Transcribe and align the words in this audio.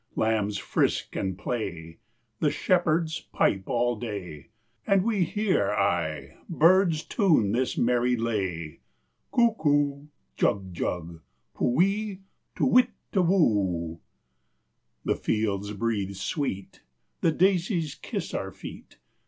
Lambs 0.15 0.57
frisk 0.57 1.15
and 1.15 1.37
play, 1.37 1.99
the 2.39 2.49
shepherds 2.49 3.19
pipe 3.31 3.65
all 3.67 3.95
day, 3.95 4.49
And 4.87 5.03
we 5.03 5.23
hear 5.25 5.69
aye 5.73 6.39
birds 6.49 7.03
tune 7.03 7.51
this, 7.51 7.77
merry 7.77 8.15
lay, 8.15 8.79
Cuckoo, 9.31 10.07
jug 10.35 10.73
jug, 10.73 11.21
pu 11.53 11.65
we, 11.69 12.21
to 12.55 12.65
witta 12.65 13.21
woo. 13.21 13.99
The 15.05 15.15
fields 15.15 15.71
breathe 15.73 16.15
sweet, 16.15 16.81
the 17.19 17.31
daisies 17.31 17.93
kiss 17.93 18.33
our 18.33 18.51
feet. 18.51 18.97